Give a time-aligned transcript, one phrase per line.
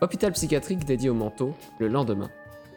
[0.00, 2.30] Hôpital psychiatrique dédié au manteau, le lendemain.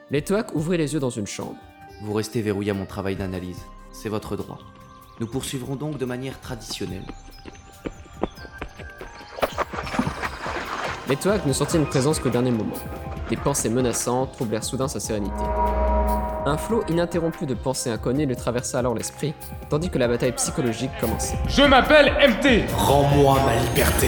[0.09, 1.55] Les Toac ouvraient les yeux dans une chambre.
[2.01, 3.61] Vous restez verrouillé à mon travail d'analyse.
[3.91, 4.57] C'est votre droit.
[5.19, 7.05] Nous poursuivrons donc de manière traditionnelle.
[11.09, 12.73] Les ne sentirent une présence qu'au dernier moment?
[13.29, 15.43] Des pensées menaçantes troublèrent soudain sa sérénité.
[16.45, 19.35] Un flot ininterrompu de pensées inconnues lui traversa alors l'esprit,
[19.69, 21.37] tandis que la bataille psychologique commençait.
[21.47, 24.07] Je m'appelle MT Rends-moi ma liberté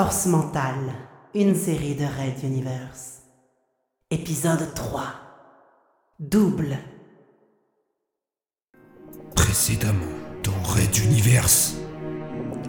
[0.00, 0.94] Force mentale,
[1.34, 3.22] une série de Red Universe.
[4.12, 5.02] Épisode 3.
[6.20, 6.78] Double.
[9.34, 11.78] Précédemment, dans Red Universe.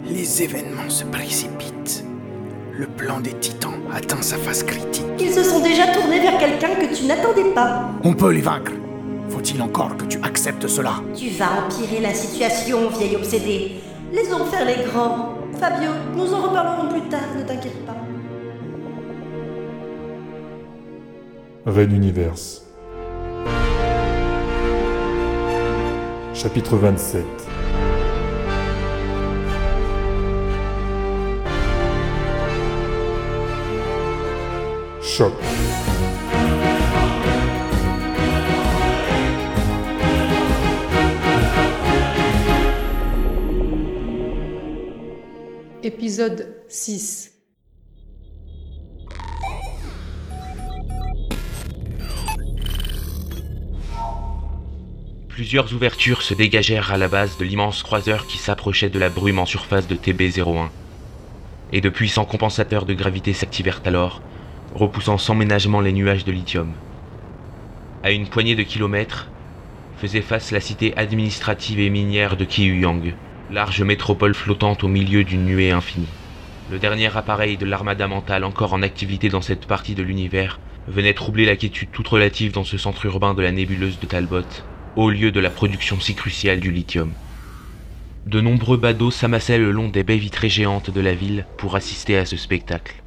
[0.06, 2.04] Les événements se précipitent.
[2.74, 5.06] Le plan des titans atteint sa phase critique.
[5.20, 7.92] Ils se sont déjà tournés vers quelqu'un que tu n'attendais pas.
[8.04, 8.72] On peut les vaincre.
[9.30, 10.96] Faut-il encore que tu acceptes cela?
[11.16, 13.82] Tu vas empirer la situation, vieil obsédé.
[14.12, 15.39] Laissons faire les grands.
[15.58, 17.96] Fabio, nous en reparlerons plus tard, ne t'inquiète pas.
[21.66, 22.66] Red Universe.
[26.34, 27.26] Chapitre 27
[35.02, 35.34] Choc.
[45.82, 47.32] Épisode 6
[55.30, 59.40] Plusieurs ouvertures se dégagèrent à la base de l'immense croiseur qui s'approchait de la brume
[59.40, 60.68] en surface de TB-01.
[61.72, 64.22] Et de puissants compensateurs de gravité s'activèrent alors,
[64.76, 66.74] repoussant sans ménagement les nuages de lithium.
[68.04, 69.30] À une poignée de kilomètres,
[69.96, 73.14] faisait face la cité administrative et minière de Kiyuyang,
[73.50, 76.14] large métropole flottante au milieu d'une nuée infinie.
[76.70, 81.16] Le dernier appareil de l'armada mentale encore en activité dans cette partie de l'univers venait
[81.16, 84.44] troubler la quiétude toute relative dans ce centre urbain de la nébuleuse de Talbot,
[84.96, 87.16] au lieu de la production si cruciale du lithium.
[88.28, 92.18] De nombreux badauds s'amassaient le long des baies vitrées géantes de la ville pour assister
[92.18, 93.02] à ce spectacle.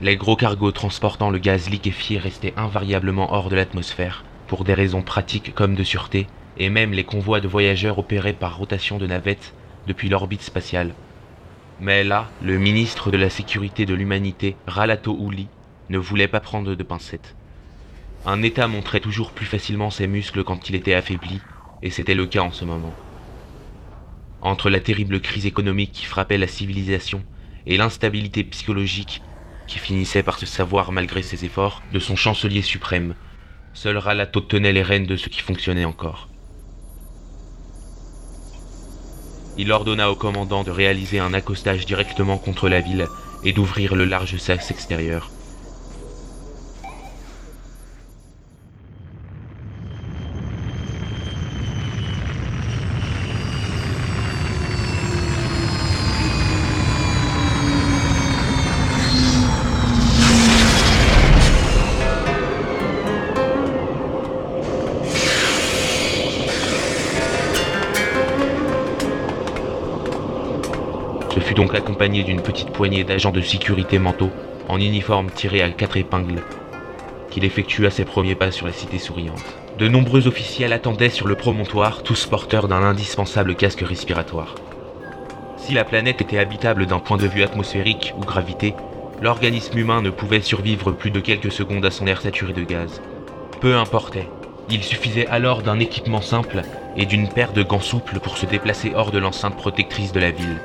[0.00, 5.02] Les gros cargos transportant le gaz liquéfié restaient invariablement hors de l'atmosphère, pour des raisons
[5.02, 6.26] pratiques comme de sûreté,
[6.58, 9.54] et même les convois de voyageurs opéraient par rotation de navettes
[9.86, 10.94] depuis l'orbite spatiale.
[11.80, 15.48] Mais là, le ministre de la Sécurité de l'Humanité, Ralato Uli,
[15.88, 17.34] ne voulait pas prendre de pincettes.
[18.24, 21.40] Un État montrait toujours plus facilement ses muscles quand il était affaibli,
[21.82, 22.94] et c'était le cas en ce moment.
[24.40, 27.24] Entre la terrible crise économique qui frappait la civilisation
[27.66, 29.22] et l'instabilité psychologique
[29.66, 33.16] qui finissait par se savoir malgré ses efforts de son chancelier suprême,
[33.72, 36.31] seul Ralato tenait les rênes de ce qui fonctionnait encore.
[39.58, 43.06] Il ordonna au commandant de réaliser un accostage directement contre la ville
[43.44, 45.30] et d'ouvrir le large sas extérieur.
[71.52, 74.30] Fut donc accompagné d'une petite poignée d'agents de sécurité mentaux
[74.70, 76.42] en uniforme tiré à quatre épingles
[77.30, 79.44] qu'il effectua ses premiers pas sur la cité souriante.
[79.78, 84.54] De nombreux officiels attendaient sur le promontoire, tous porteurs d'un indispensable casque respiratoire.
[85.58, 88.74] Si la planète était habitable d'un point de vue atmosphérique ou gravité,
[89.20, 93.02] l'organisme humain ne pouvait survivre plus de quelques secondes à son air saturé de gaz.
[93.60, 94.28] Peu importait,
[94.70, 96.62] il suffisait alors d'un équipement simple
[96.96, 100.30] et d'une paire de gants souples pour se déplacer hors de l'enceinte protectrice de la
[100.30, 100.56] ville.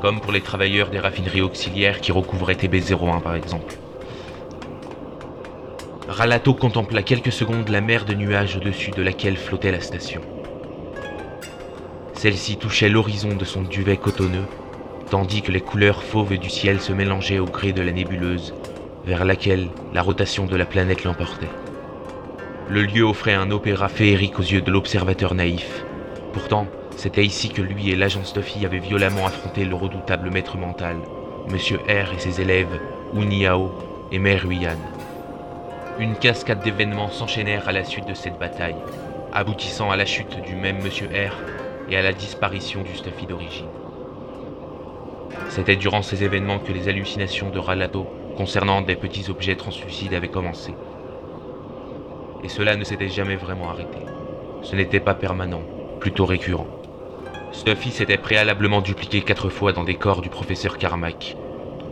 [0.00, 3.74] Comme pour les travailleurs des raffineries auxiliaires qui recouvraient TB01 par exemple.
[6.08, 10.20] Ralato contempla quelques secondes la mer de nuages au-dessus de laquelle flottait la station.
[12.12, 14.46] Celle-ci touchait l'horizon de son duvet cotonneux,
[15.10, 18.54] tandis que les couleurs fauves du ciel se mélangeaient au gré de la nébuleuse,
[19.04, 21.50] vers laquelle la rotation de la planète l'emportait.
[22.68, 25.84] Le lieu offrait un opéra féerique aux yeux de l'observateur naïf.
[26.32, 26.66] Pourtant,
[26.96, 30.96] c'était ici que lui et l'agence de filles avaient violemment affronté le redoutable maître mental,
[31.50, 32.80] Monsieur R et ses élèves,
[33.14, 33.70] Uniao
[34.10, 34.78] et Mère Huyan.
[35.98, 38.76] Une cascade d'événements s'enchaînèrent à la suite de cette bataille,
[39.32, 41.34] aboutissant à la chute du même Monsieur R
[41.90, 43.68] et à la disparition du Stuffy d'origine.
[45.50, 48.06] C'était durant ces événements que les hallucinations de Ralato
[48.38, 50.74] concernant des petits objets translucides avaient commencé.
[52.42, 53.98] Et cela ne s'était jamais vraiment arrêté.
[54.62, 55.62] Ce n'était pas permanent,
[56.00, 56.66] plutôt récurrent.
[57.56, 61.38] Stuffy s'était préalablement dupliqué quatre fois dans des corps du professeur Carmack,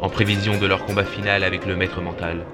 [0.02, 2.44] en prévision de leur combat final avec le maître mental.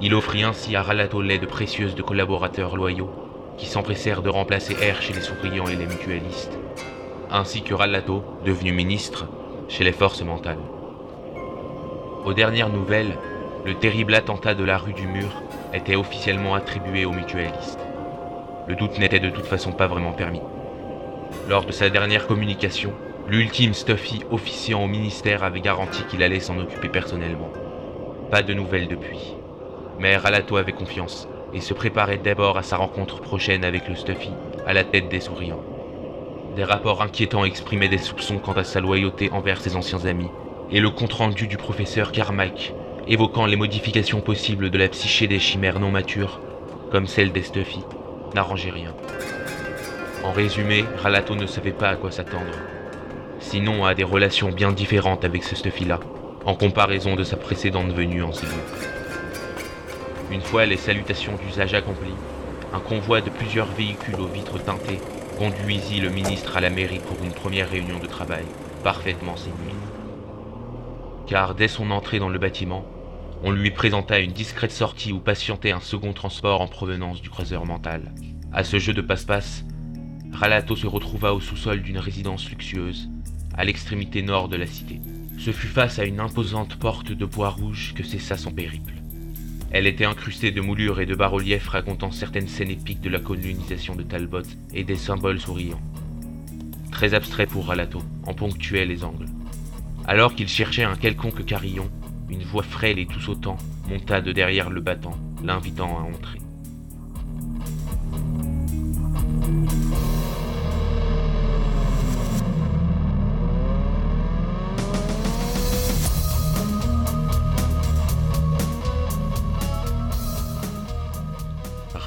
[0.00, 3.10] Il offrit ainsi à Ralato l'aide précieuse de collaborateurs loyaux,
[3.58, 6.58] qui s'empressèrent de remplacer R chez les souriants et les mutualistes,
[7.30, 9.26] ainsi que Ralato, devenu ministre,
[9.68, 10.64] chez les forces mentales.
[12.24, 13.18] Aux dernières nouvelles,
[13.66, 15.42] le terrible attentat de la rue du Mur
[15.74, 17.86] était officiellement attribué aux mutualistes.
[18.66, 20.40] Le doute n'était de toute façon pas vraiment permis.
[21.48, 22.92] Lors de sa dernière communication,
[23.28, 27.52] l'ultime Stuffy officiant au ministère avait garanti qu'il allait s'en occuper personnellement.
[28.30, 29.34] Pas de nouvelles depuis.
[29.98, 34.30] Mais Ralato avait confiance et se préparait d'abord à sa rencontre prochaine avec le Stuffy
[34.66, 35.62] à la tête des souriants.
[36.56, 40.30] Des rapports inquiétants exprimaient des soupçons quant à sa loyauté envers ses anciens amis,
[40.70, 42.74] et le compte-rendu du professeur Carmack,
[43.06, 46.40] évoquant les modifications possibles de la psyché des chimères non matures,
[46.90, 47.80] comme celle des Stuffy,
[48.34, 48.94] n'arrangeait rien.
[50.22, 52.44] En résumé, Ralato ne savait pas à quoi s'attendre,
[53.38, 55.98] sinon à des relations bien différentes avec ce Stuffy-là,
[56.44, 58.52] en comparaison de sa précédente venue en Zélie.
[60.30, 62.14] Une fois les salutations d'usage accomplies,
[62.72, 65.00] un convoi de plusieurs véhicules aux vitres teintées
[65.38, 68.44] conduisit le ministre à la mairie pour une première réunion de travail,
[68.84, 69.74] parfaitement séduit.
[71.26, 72.84] Car dès son entrée dans le bâtiment,
[73.42, 77.64] on lui présenta une discrète sortie où patientait un second transport en provenance du croiseur
[77.64, 78.12] mental.
[78.52, 79.64] À ce jeu de passe-passe,
[80.32, 83.10] Ralato se retrouva au sous-sol d'une résidence luxueuse,
[83.56, 85.00] à l'extrémité nord de la cité.
[85.38, 88.94] Ce fut face à une imposante porte de bois rouge que cessa son périple.
[89.70, 93.94] Elle était incrustée de moulures et de bas-reliefs racontant certaines scènes épiques de la colonisation
[93.94, 94.42] de Talbot
[94.74, 95.80] et des symboles souriants.
[96.90, 99.28] Très abstrait pour Ralato, en ponctuait les angles.
[100.06, 101.88] Alors qu'il cherchait un quelconque carillon,
[102.28, 106.38] une voix frêle et tout sautant monta de derrière le battant, l'invitant à entrer.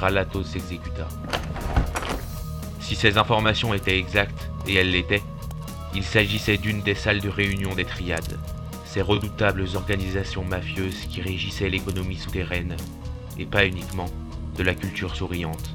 [0.03, 1.07] Ralato s'exécuta.
[2.81, 5.23] Si ces informations étaient exactes, et elles l'étaient,
[5.95, 8.38] il s'agissait d'une des salles de réunion des triades,
[8.83, 12.75] ces redoutables organisations mafieuses qui régissaient l'économie souterraine,
[13.39, 14.09] et pas uniquement
[14.57, 15.73] de la culture souriante.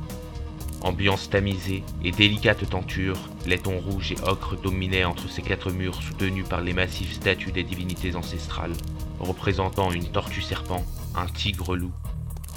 [0.82, 3.16] Ambiance tamisée et délicate tenture,
[3.46, 7.52] les tons rouges et ocre dominaient entre ces quatre murs soutenus par les massives statues
[7.52, 8.76] des divinités ancestrales,
[9.20, 10.84] représentant une tortue serpent,
[11.16, 11.94] un tigre loup,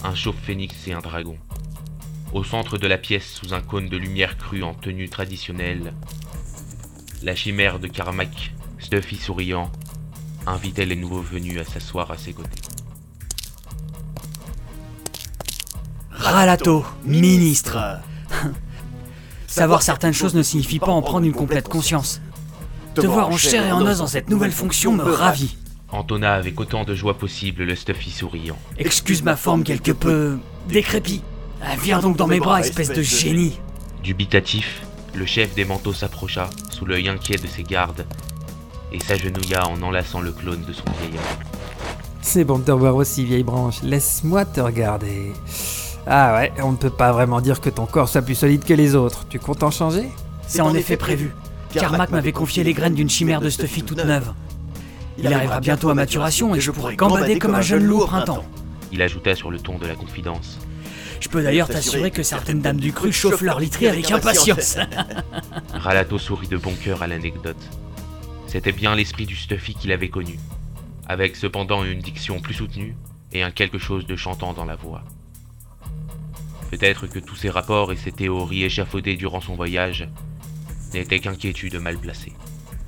[0.04, 1.38] un chauve phénix et un dragon.
[2.34, 5.94] Au centre de la pièce, sous un cône de lumière crue en tenue traditionnelle,
[7.24, 9.70] la chimère de Carmack, Stuffy souriant,
[10.48, 12.62] invitait les nouveaux venus à s'asseoir à ses côtés.
[16.10, 18.00] Ralato, ministre
[19.48, 22.22] Savoir certaines choses ne signifie pas en prendre une complète conscience.
[22.96, 25.58] Te voir en chair et en os dans cette nouvelle fonction me ravit.
[25.90, 28.58] Entonna avec autant de joie possible le Stuffy souriant.
[28.78, 30.40] Excuse ma forme quelque peu
[30.70, 31.22] décrépit.
[31.64, 33.60] Ah, Viens donc dans mes bras, espèce de génie.
[34.04, 34.82] Dubitatif,
[35.16, 38.06] le chef des manteaux s'approcha, sous l'œil inquiet de ses gardes,
[38.92, 41.24] et s'agenouilla en enlaçant le clone de son vieillard.
[42.22, 43.82] C'est bon de te revoir aussi, vieille branche.
[43.84, 45.32] Laisse-moi te regarder.
[46.08, 48.74] Ah ouais, on ne peut pas vraiment dire que ton corps soit plus solide que
[48.74, 49.26] les autres.
[49.30, 50.10] Tu comptes en changer?
[50.48, 51.32] C'est en effet prévu.
[51.74, 54.34] Carmack m'avait confié les graines d'une chimère de Stuffy toute neuve.
[55.18, 58.44] Il arrivera bientôt à maturation et je pourrai gambader comme un jeune loup au printemps.
[58.92, 60.58] Il ajouta sur le ton de la confidence.
[61.32, 64.78] Je peux d'ailleurs t'assurer que certaines dames du cru chauffent leur literie avec impatience.
[65.74, 67.56] Ralato sourit de bon cœur à l'anecdote.
[68.48, 70.38] C'était bien l'esprit du Stuffy qu'il avait connu,
[71.08, 72.98] avec cependant une diction plus soutenue
[73.32, 75.06] et un quelque chose de chantant dans la voix.
[76.70, 80.10] Peut-être que tous ces rapports et ces théories échafaudées durant son voyage
[80.94, 82.34] n'étaient qu'inquiétudes mal placées.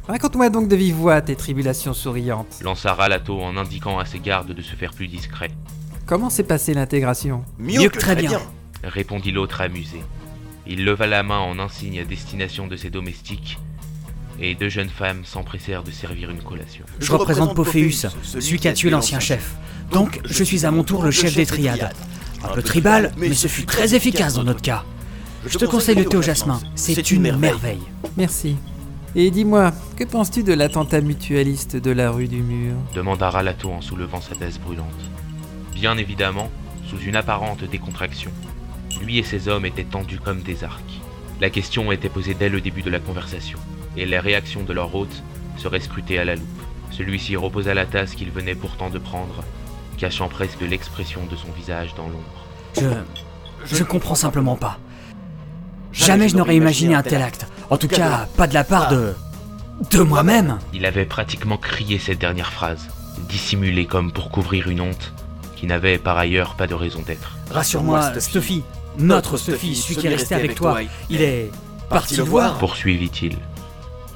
[0.06, 2.60] Raconte-moi donc de vive voix tes tribulations souriantes.
[2.62, 5.52] Lança Ralato en indiquant à ses gardes de se faire plus discret.
[6.06, 8.42] Comment s'est passée l'intégration Mieux que très bien.
[8.84, 10.02] Répondit l'autre amusé.
[10.68, 13.58] Il leva la main en insigne à destination de ses domestiques,
[14.40, 16.86] et deux jeunes femmes s'empressèrent de servir une collation.
[17.00, 19.56] Je représente Pophéus, celui qui a tué l'ancien chef.
[19.92, 21.94] Donc, je suis à mon tour le chef des triades.
[22.44, 24.84] Un peu tribal, mais ce fut très efficace dans notre cas.
[25.46, 27.82] Je te conseille le thé au jasmin, c'est une merveille.
[28.18, 28.56] Merci.
[29.16, 32.74] Et dis-moi, que penses-tu de l'attentat mutualiste de la rue du Mur?
[32.96, 34.88] demanda Ralato en soulevant sa tasse brûlante.
[35.74, 36.50] Bien évidemment,
[36.88, 38.32] sous une apparente décontraction,
[39.02, 41.02] lui et ses hommes étaient tendus comme des arcs.
[41.42, 43.60] La question était posée dès le début de la conversation,
[43.98, 45.24] et les réactions de leur hôte
[45.58, 46.48] seraient scrutées à la loupe.
[46.92, 49.44] Celui-ci reposa la tasse qu'il venait pourtant de prendre,
[49.98, 52.46] cachant presque l'expression de son visage dans l'ombre.
[52.78, 53.76] Je.
[53.76, 54.78] Je comprends simplement pas.
[55.92, 57.48] Jamais je n'aurais imaginé un tel acte.
[57.70, 59.14] En tout cas, pas de la part de.
[59.92, 60.60] de moi-même.
[60.74, 62.90] Il avait pratiquement crié cette dernière phrase,
[63.30, 65.14] dissimulée comme pour couvrir une honte
[65.64, 67.38] qui n'avait par ailleurs pas de raison d'être.
[67.50, 68.64] Rassure-moi, Stuffy,
[68.98, 70.80] notre Stuffy, celui qui est resté avec toi,
[71.10, 71.50] il est
[71.88, 72.58] parti le voir.
[72.58, 73.38] Poursuivit-il.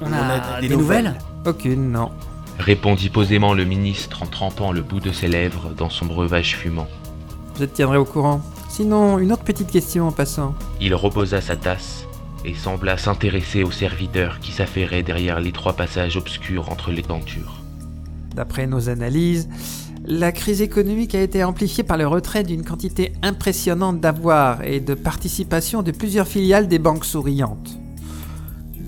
[0.02, 2.10] On a des nouvelles Aucune, non.
[2.58, 6.86] Répondit posément le ministre en trempant le bout de ses lèvres dans son breuvage fumant.
[7.58, 8.42] Je te tiendrai au courant.
[8.68, 10.54] Sinon, une autre petite question en passant.
[10.82, 12.04] Il reposa sa tasse
[12.44, 17.62] et sembla s'intéresser au serviteur qui s'affairait derrière les trois passages obscurs entre les tentures.
[18.34, 19.48] D'après nos analyses,
[20.08, 24.94] la crise économique a été amplifiée par le retrait d'une quantité impressionnante d'avoirs et de
[24.94, 27.78] participation de plusieurs filiales des banques souriantes.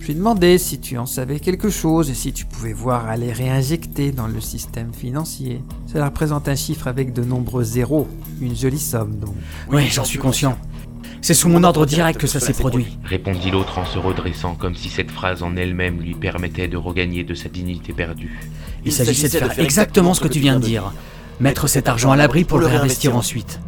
[0.01, 3.19] Je lui demandé si tu en savais quelque chose et si tu pouvais voir à
[3.19, 5.63] les réinjecter dans le système financier.
[5.93, 8.09] Cela représente un chiffre avec de nombreux zéros,
[8.41, 9.35] une jolie somme donc.
[9.71, 10.57] Oui, j'en suis conscient.
[11.21, 12.97] C'est sous mon ordre direct que ça s'est produit.
[13.05, 17.25] Répondit l'autre en se redressant comme si cette phrase en elle-même lui permettait de regagner
[17.25, 18.41] de sa dignité perdue.
[18.85, 20.93] Il s'agissait de faire exactement ce que tu viens de dire.
[21.41, 23.61] Mettre cet argent à l'abri pour le réinvestir ensuite.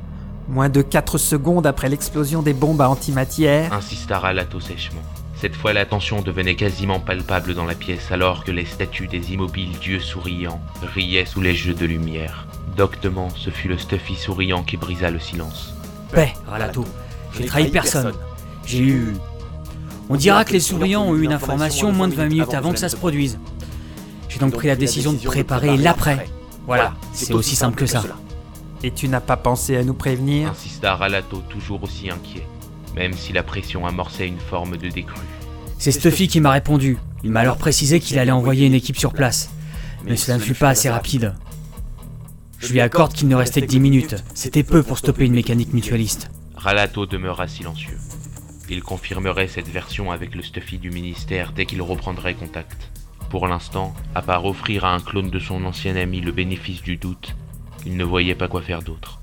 [0.49, 5.01] Moins de 4 secondes après l'explosion des bombes à antimatière, Insista Ralato sèchement.
[5.41, 9.33] Cette fois, la tension devenait quasiment palpable dans la pièce alors que les statues des
[9.33, 10.61] immobiles dieux souriants
[10.95, 12.47] riaient sous les jeux de lumière.
[12.77, 15.75] Doctement, ce fut le Stuffy souriant qui brisa le silence.
[16.13, 16.85] Paix, Ralato.
[17.37, 18.13] J'ai trahi personne.
[18.65, 19.15] J'ai eu.
[20.09, 22.79] On dira que les souriants ont eu une information moins de 20 minutes avant que
[22.79, 23.39] ça se produise.
[24.33, 26.27] J'ai donc pris la décision de préparer l'après.
[26.67, 28.03] Voilà, c'est aussi simple que ça.
[28.83, 30.51] et tu n'as pas pensé à nous prévenir?
[30.51, 32.47] Insista Ralato toujours aussi inquiet,
[32.97, 35.21] même si la pression amorçait une forme de décrue.
[35.79, 36.99] C'est Stuffy qui m'a répondu.
[37.25, 39.51] Il m'a alors précisé qu'il allait envoyer une équipe sur place.
[40.05, 41.35] Mais cela ne fut pas assez rapide.
[42.59, 44.25] Je lui accorde qu'il ne restait que 10 minutes.
[44.35, 46.31] C'était peu pour stopper une mécanique mutualiste.
[46.57, 47.99] Ralato demeura silencieux.
[48.71, 52.92] Il confirmerait cette version avec le Stuffy du ministère dès qu'il reprendrait contact.
[53.33, 56.99] Pour l'instant, à part offrir à un clone de son ancien ami le bénéfice du
[56.99, 57.35] doute,
[57.87, 59.21] il ne voyait pas quoi faire d'autre.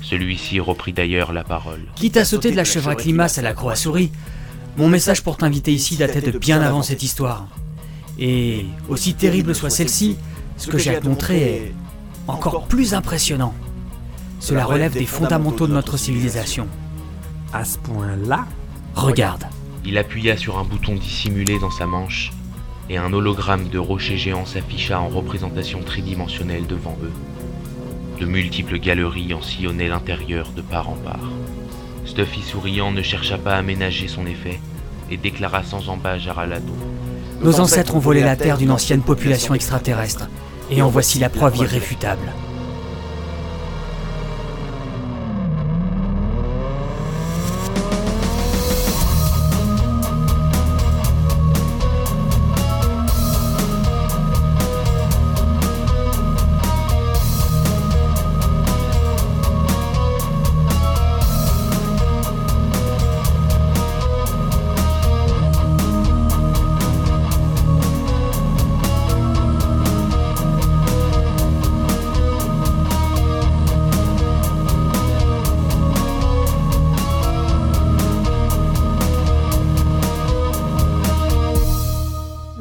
[0.00, 1.82] Celui-ci reprit d'ailleurs la parole.
[1.94, 4.10] Quitte à sauter de la chèvre à climace à la croix à souris,
[4.78, 7.46] mon message pour t'inviter ici datait de bien avant cette histoire.
[8.18, 10.16] Et aussi terrible soit celle-ci,
[10.56, 11.72] ce que j'ai à te montrer est
[12.28, 13.52] encore plus impressionnant.
[14.40, 16.66] Cela relève des fondamentaux de notre civilisation.
[17.52, 18.46] À ce point-là
[18.94, 19.44] Regarde.
[19.84, 22.32] Il appuya sur un bouton dissimulé dans sa manche,
[22.90, 27.12] et un hologramme de rocher géant s'afficha en représentation tridimensionnelle devant eux.
[28.20, 31.30] De multiples galeries en sillonnaient l'intérieur de part en part.
[32.04, 34.60] Stuffy souriant ne chercha pas à ménager son effet
[35.10, 36.72] et déclara sans embâche à Ralado.
[37.42, 40.28] Nos ancêtres ont volé la Terre d'une ancienne population extraterrestre,
[40.70, 42.32] et en voici la preuve irréfutable.